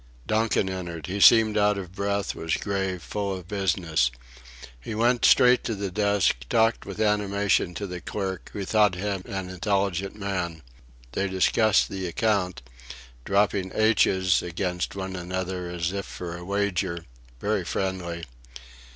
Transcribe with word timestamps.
Donkin 0.25 0.67
entered. 0.67 1.05
He 1.05 1.19
seemed 1.19 1.59
out 1.59 1.77
of 1.77 1.91
breath, 1.91 2.33
was 2.33 2.57
grave, 2.57 3.03
full 3.03 3.37
of 3.37 3.47
business. 3.47 4.09
He 4.79 4.95
went 4.95 5.25
straight 5.25 5.63
to 5.65 5.75
the 5.75 5.91
desk, 5.91 6.37
talked 6.49 6.87
with 6.87 6.99
animation 6.99 7.75
to 7.75 7.85
the 7.85 8.01
clerk, 8.01 8.49
who 8.51 8.65
thought 8.65 8.95
him 8.95 9.21
an 9.27 9.51
intelligent 9.51 10.15
man. 10.15 10.63
They 11.11 11.27
discussed 11.27 11.87
the 11.89 12.07
account, 12.07 12.63
dropping 13.25 13.73
h's 13.75 14.41
against 14.41 14.95
one 14.95 15.15
another 15.15 15.69
as 15.69 15.91
if 15.91 16.07
for 16.07 16.35
a 16.35 16.43
wager 16.43 17.05
very 17.39 17.63
friendly. 17.63 18.23